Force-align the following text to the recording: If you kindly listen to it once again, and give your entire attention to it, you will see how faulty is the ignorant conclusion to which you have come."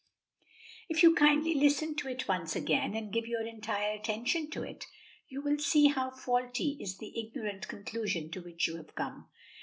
If 0.89 1.03
you 1.03 1.13
kindly 1.13 1.53
listen 1.53 1.93
to 1.97 2.07
it 2.07 2.27
once 2.27 2.55
again, 2.55 2.95
and 2.95 3.13
give 3.13 3.27
your 3.27 3.45
entire 3.45 3.93
attention 3.93 4.49
to 4.49 4.63
it, 4.63 4.87
you 5.27 5.43
will 5.43 5.59
see 5.59 5.89
how 5.89 6.09
faulty 6.09 6.75
is 6.79 6.97
the 6.97 7.13
ignorant 7.19 7.67
conclusion 7.67 8.31
to 8.31 8.41
which 8.41 8.67
you 8.67 8.77
have 8.77 8.95
come." 8.95 9.29